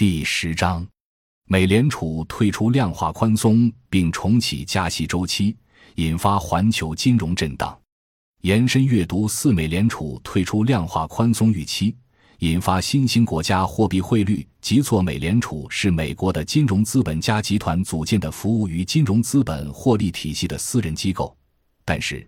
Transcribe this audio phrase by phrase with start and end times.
[0.00, 0.88] 第十章，
[1.46, 5.54] 美联储退出量化宽松并重启加息周期，
[5.96, 7.78] 引发环球金融震荡。
[8.40, 11.94] 延伸阅读：四、美联储退出量化宽松预期，
[12.38, 15.02] 引发新兴国家货币汇率急挫。
[15.02, 21.36] 美联储是美国的金融资本家集团组建的服务于金融资本获利体系的私人机构，
[21.84, 22.26] 但是，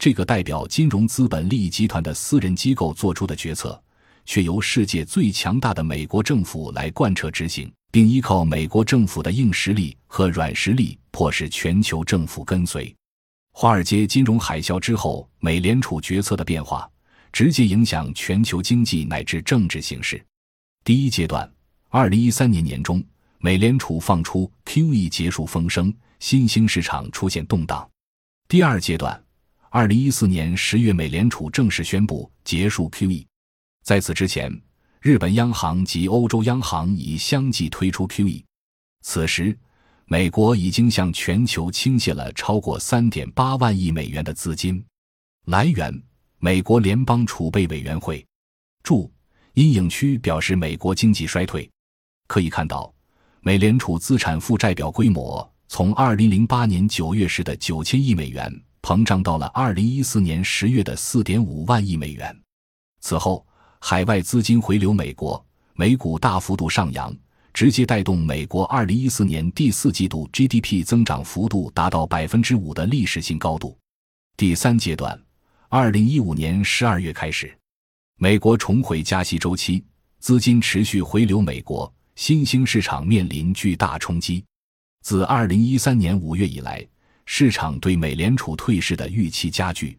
[0.00, 3.80] 这个代表金融资本利益集团的私人机构做出的决策。
[4.26, 12.94] 却由世界最强大的美国政府来贯彻执行，并依靠美国政府的硬实力和软实力，迫使全球政府跟随。
[13.52, 16.90] 华尔街金融海啸之后，美联储决策的变化
[17.32, 20.24] 直接影响全球经济乃至政治形势。
[20.82, 21.48] 第一阶段，
[21.88, 23.02] 二零一三年年中，
[23.38, 27.88] 美联储放出 QE 结束风声，新兴市场出现动荡。
[28.48, 29.22] 第二阶段，
[29.70, 33.24] 二零一四年十月，美联储正式宣布结束 QE。
[33.84, 34.50] 在此之前，
[35.02, 38.42] 日本央行及欧洲央行已相继推出 QE。
[39.02, 39.54] 此时，
[40.06, 44.82] 美国已经向全球倾泻了超过三点八万亿美元的资金。
[45.48, 46.02] 来源：
[46.38, 48.26] 美国联邦储备委员会。
[48.82, 49.12] 注：
[49.52, 51.70] 阴影区表示美国经济衰退。
[52.26, 52.90] 可以看到，
[53.42, 62.34] 美联储资产负债表规模从二零零八年九月时的九千亿美元膨胀到了二零一四年十月的四点五万亿美元。
[63.00, 63.46] 此后，
[63.86, 67.14] 海外资金回流美国，美股大幅度上扬，
[67.52, 73.76] 直接带动美国二零一四年第四季度 GDP 增长幅度达到百分之五的历史性高度。
[74.38, 75.22] 第三阶段，
[75.68, 77.54] 二零一五年十二月开始，
[78.16, 79.84] 美国重回加息周期，
[80.18, 84.42] 资金持续回流美国，新兴市场面临巨大冲击。
[85.02, 86.82] 自二零一三年五月以来，
[87.26, 89.98] 市场对美联储退市的预期加剧。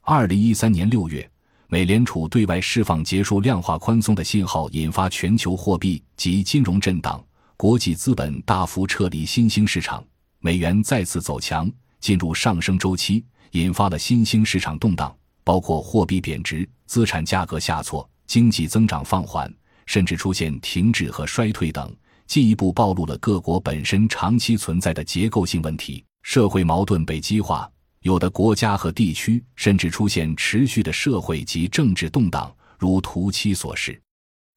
[0.00, 1.30] 二零一三年六月。
[1.70, 7.22] 美联储对外释放结束量化宽松的信号，引发全球货币及金融震荡，
[7.58, 10.02] 国际资本大幅撤离新兴市场，
[10.40, 15.14] 美元再次走强，进入上升周期，引发了新兴市场动荡，
[15.44, 19.52] 包括货币贬值、资产价格下挫、经济增长放缓，
[19.84, 21.94] 甚至出现停滞和衰退等，
[22.26, 27.70] 进一步暴露了各国本身长期存在的结构性问题，社会矛盾被激化。
[28.00, 34.00] 有的国家和地区甚至出现持续的社会及政治动荡，如图七所示。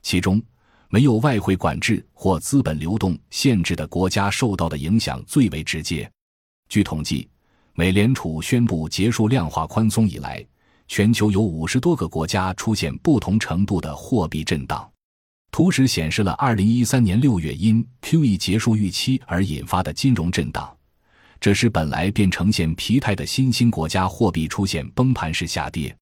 [0.04, 0.42] 其中，
[0.90, 6.10] 没有外汇管制或资本流动限制的国家受到的影响最为直接。
[6.70, 7.28] 据统计，
[7.74, 10.46] 美联储宣布结束量化宽松以来，
[10.88, 14.90] 全球有五十多个国家出现不同程度的货币震荡。
[15.52, 20.78] 图纸显示了二零一三年六月因 QE 结束预期而引发的金融震荡。
[21.42, 25.94] 这使本来便呈现疲态的新兴国家货币出现崩盘式下跌。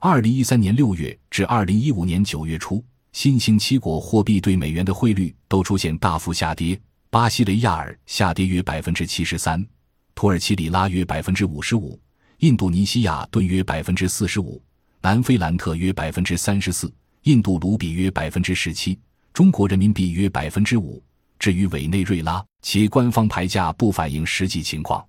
[0.00, 6.76] 二零一三年六月至二零一五年九月初，新兴七国货币对美元的汇率都出现大幅下跌。
[7.10, 9.64] 巴西雷亚尔下跌约百分之七十三，
[10.16, 11.96] 土耳其里拉约百分之五十五，
[12.38, 14.60] 印度尼西亚盾约百分之四十五，
[15.00, 16.92] 南非兰特约百分之三十四，
[17.22, 18.98] 印度卢比约百分之十七，
[19.32, 21.00] 中国人民币约百分之五。
[21.42, 25.04] 至于委内瑞拉，其官方牌价不反映实际情况。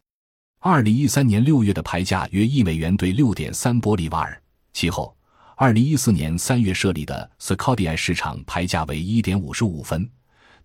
[0.61, 4.41] 二零一三年六月的牌价约一美元兑六点三玻利瓦尔，
[4.73, 5.15] 其后
[5.55, 10.09] 二零一四年三月设立的 s c o t i 市场牌价为一点五十五分，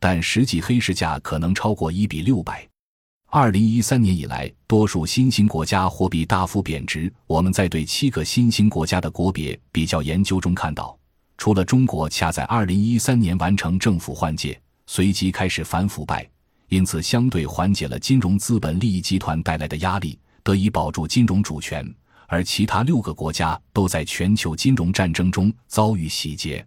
[0.01, 2.67] 但实际黑市价可能超过一比六百。
[3.27, 7.13] 二零一三年以来，多数新兴国家货币大幅贬值。
[7.27, 10.99] 我们在对七个新兴国家的国别比较研究中看到，
[11.37, 14.59] 除了中国恰在二零一三年完成政府换届。
[14.91, 16.27] 随即开始反腐败，
[16.71, 21.87] 因此相对缓解了金融资本利益集团带来的压力，得以保住金融主权。
[22.27, 26.67] 而其他六个国家都在全球金融战争中遭遇洗劫。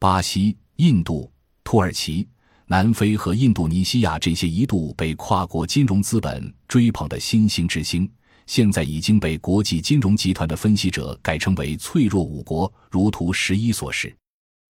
[0.00, 1.30] 巴西、印度、
[1.62, 2.28] 土耳其、
[2.66, 8.10] 南非和印度尼西亚这些一度被跨国金融资本追捧的新兴之星，
[8.46, 14.12] 现在已经被国际金融集团的分析者改称为脆弱五国，如图十一所示。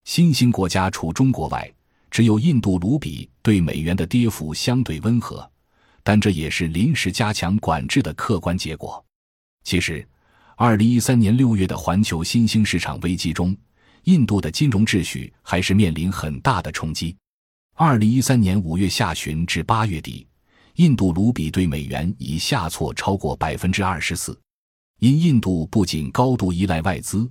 [0.04, 1.72] 新兴国家除中国外。
[2.12, 5.50] 只有印度卢比对美元的跌幅相对温和，
[6.02, 9.02] 但这也是临时加强管制的客观结果。
[9.64, 10.06] 其实，
[10.54, 13.56] 二零一三年六月的环球新兴市场危机中，
[14.04, 17.16] 印度的金融秩序还是面临很大的冲击。
[17.76, 20.26] 二零一三年五月下旬至八月底，
[20.74, 24.38] 印度卢比对美元已下挫超过百分之二十四。
[24.98, 27.26] 因印度不仅高度依赖外资，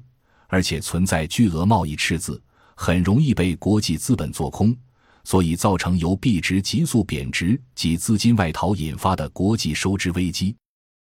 [0.47, 2.41] 而且存在巨额贸易赤字。
[2.83, 4.75] 很容易被国际资本做空，
[5.23, 10.55] 所以造成由币值急速贬值及资金外逃引发的国际收支危机。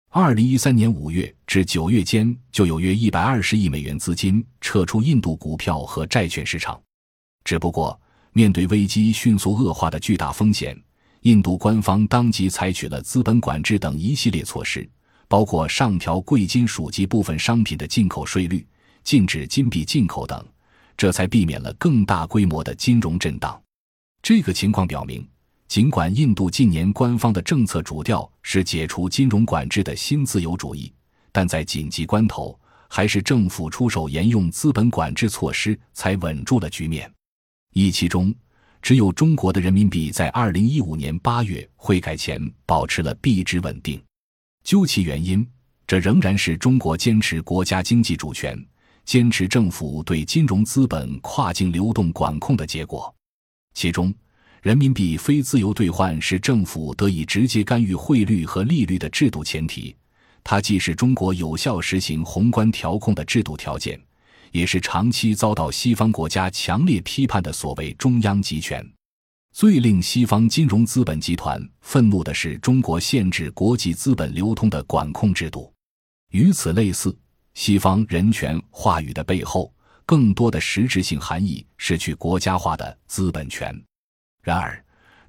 [0.09, 6.81] 二零一三年五月至九月间，就有约一百二十亿美元资金撤出印度股票和债券市场。
[7.43, 8.01] 只不过，
[8.33, 10.75] 面对危机迅速恶化的巨大风险，
[11.21, 14.89] 印度官方当即采取了资本管制等一系列措施，
[15.27, 18.65] 包括上调贵金属及部分商品的进口税率、
[19.03, 20.43] 禁止金币进口等，
[20.97, 23.61] 这才避免了更大规模的金融震荡。
[24.21, 25.25] 这个情况表明，
[25.67, 30.91] 尽管印度近年官方的政策主调是解除金融管制的新自由主义，
[31.31, 32.59] 但在紧急关头，
[32.89, 37.09] 还是政府出手沿用资本管制措施，才稳住了局面。
[37.73, 38.33] 一其中，
[38.81, 44.01] 只有中国的人民币在二零一五年八月汇改前保持了币值稳定。
[44.63, 45.47] 究其原因，
[45.85, 48.57] 这仍然是中国坚持国家经济主权、
[49.07, 53.15] 坚持政府对金融资本跨境流动管控的结果。
[53.73, 54.13] 其中，
[54.61, 59.95] 人民币非自由兑换是政府得以直接干预汇率和利率的制度前提。
[60.43, 63.97] 它既是中国有效实行宏观调控的制度条件，
[64.51, 68.85] 也是长期遭到西方国家强烈批判的所谓中央集权。
[69.53, 75.71] 最令西方金融资本集团愤怒的是中国限制国际资本流通的管控制度。
[76.31, 77.17] 与此类似，
[77.57, 79.73] 西方人权话语的背后，
[80.05, 83.75] 更多的实质性含义是去国家化的资本权。
[84.43, 84.79] 然而，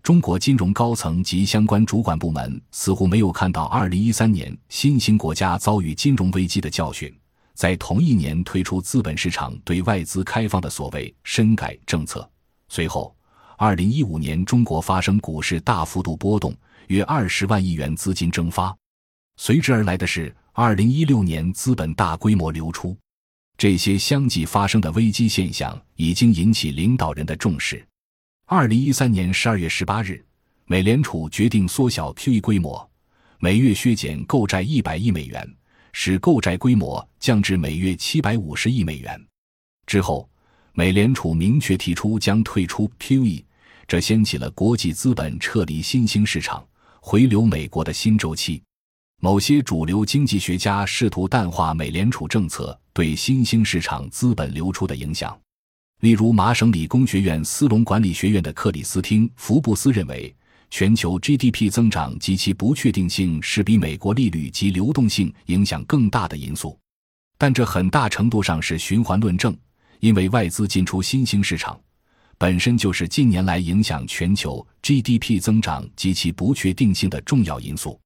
[0.03, 7.11] 中国金融高层及相关主管部门似乎没有看到2013年新兴国家遭遇金融危机的教训，
[7.55, 12.31] 在同一年推出资本市场对外资开放的所谓“深改”政策。
[12.69, 13.17] 随后
[13.57, 16.55] ，2015年中国发生股市大幅度波动，
[16.89, 18.77] 约20万亿元资金蒸发，
[19.41, 22.95] 随之而来的是2016年资本大规模流出。
[23.57, 27.85] 这些相继发生的危机现象已经引起领导人的重视。
[28.47, 30.23] 二零一三年十二月十八日，
[30.67, 32.89] 美联储决定缩小 QE 规模，
[33.39, 35.49] 每月削减购债一百亿美元，
[35.93, 39.25] 使购债规模降至每月七百五十亿美元。
[39.87, 40.29] 之后，
[40.73, 43.45] 美联储明确提出将退出 QE，
[43.87, 46.67] 这掀起了国际资本撤离新兴市场、
[47.01, 48.61] 回流美国的新周期。
[49.21, 55.37] 某些主流经济学家试图淡化美联储政策对新兴市场资本流出的影响。
[56.03, 60.33] 例如，麻省理工学院斯隆管理学院的克里斯汀·福布斯认为，
[60.71, 66.79] 全球 GDP 增长及其不确定性是比美国利率及流动性影响更大的因素。
[67.37, 69.57] 但这很大程度上是循环论证，
[69.99, 71.77] 因为外资进出新兴市场
[72.39, 77.99] 本身就是近年来影响全球 GDP 增长及其不确定性的重要因素。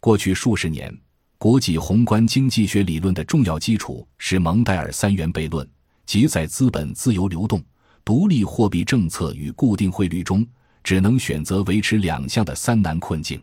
[0.00, 0.90] 过去数十年，
[1.36, 5.68] 国际宏观经济学理论的重要基础是蒙代尔三元悖论。
[6.06, 7.62] 即在资本自由流动、
[8.02, 10.44] 独立货币政策与固定汇率中，
[10.82, 13.40] 只能选择维持两项的三难困境。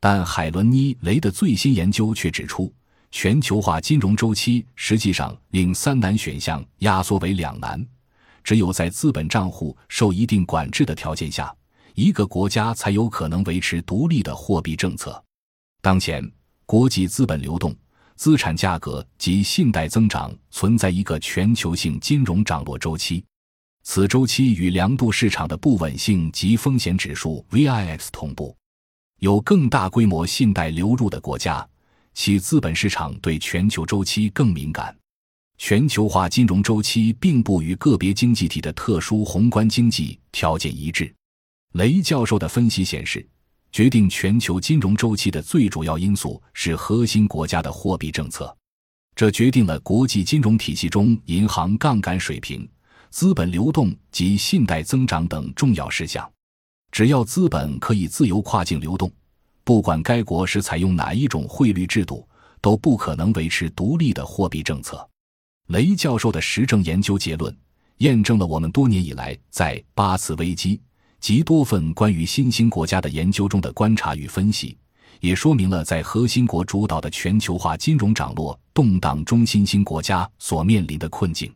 [0.00, 2.74] 但海伦妮雷的最新研究却指出，
[3.12, 7.82] 全球化金融周期实际上令三难选项压缩为两难。
[8.42, 11.54] 只有在资本账户受一定管制的条件下，
[11.94, 15.23] 一个国家才有可能维持独立的货币政策。
[15.84, 16.26] 当前，
[16.64, 17.76] 国际资本流动。
[18.16, 23.22] 资产价格及信贷增长存在一个全球性金融涨落周期，
[23.82, 28.56] 此周期与量度市场的不稳性及风险指数 VIX 同步。
[29.18, 31.68] 有更大规模信贷流入的国家，
[32.14, 34.96] 其资本市场对全球周期更敏感。
[35.58, 41.14] 全球化金融周期并不与个别经济体的特殊宏观经济条件一致。
[41.72, 43.28] 雷教授的分析显示。
[43.74, 48.56] 决定全球金融周期的最主要因素是核心国家的货币政策，
[49.16, 52.70] 这决定了国际金融体系中银行杠杆水平、
[53.10, 56.24] 资本流动及信贷增长等重要事项。
[56.92, 59.10] 只要资本可以自由跨境流动，
[59.64, 62.24] 不管该国是采用哪一种汇率制度，
[62.60, 65.04] 都不可能维持独立的货币政策。
[65.66, 67.52] 雷教授的实证研究结论
[67.96, 70.80] 验证了我们多年以来在八次危机。
[71.24, 74.76] 及多份关于新兴国家的研究中的观察与分析，
[75.20, 81.50] 也说明了在核心国主导的全球化金融涨落动荡中，新兴国家所面临的困境。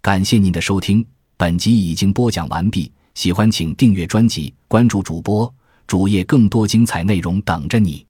[0.00, 1.06] 感谢您的收听，
[1.36, 2.90] 本集已经播讲完毕。
[3.12, 5.54] 喜欢请订阅专辑，关注主播
[5.86, 8.05] 主页，更多精彩内容等着你。